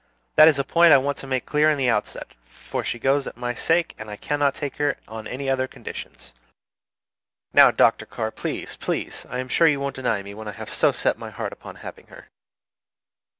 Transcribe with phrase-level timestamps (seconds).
[0.35, 3.25] That is a point I want to make clear in the outset; for she goes
[3.27, 6.33] for my sake, and I cannot take her on any other conditions.
[7.53, 8.07] Now, Dr.
[8.07, 9.27] Carr, please, please!
[9.29, 11.75] I am sure you won't deny me, when I have so set my heart upon
[11.85, 12.29] having her."